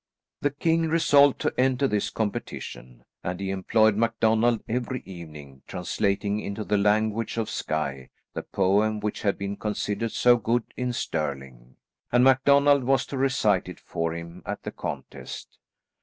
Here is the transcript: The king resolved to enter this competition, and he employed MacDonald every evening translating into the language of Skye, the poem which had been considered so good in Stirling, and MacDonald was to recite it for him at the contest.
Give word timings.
The 0.39 0.49
king 0.49 0.87
resolved 0.89 1.39
to 1.41 1.53
enter 1.59 1.87
this 1.87 2.09
competition, 2.09 3.03
and 3.23 3.39
he 3.39 3.51
employed 3.51 3.95
MacDonald 3.95 4.63
every 4.67 5.01
evening 5.05 5.61
translating 5.67 6.39
into 6.39 6.63
the 6.63 6.75
language 6.79 7.37
of 7.37 7.51
Skye, 7.51 8.09
the 8.33 8.41
poem 8.41 8.99
which 8.99 9.21
had 9.21 9.37
been 9.37 9.57
considered 9.57 10.11
so 10.11 10.37
good 10.37 10.63
in 10.75 10.91
Stirling, 10.91 11.75
and 12.11 12.23
MacDonald 12.23 12.83
was 12.83 13.05
to 13.05 13.17
recite 13.19 13.69
it 13.69 13.79
for 13.79 14.15
him 14.15 14.41
at 14.43 14.63
the 14.63 14.71
contest. 14.71 15.59